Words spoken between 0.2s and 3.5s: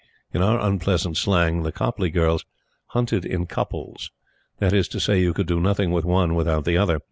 In our unpleasant slang, the Copleigh girls "hunted in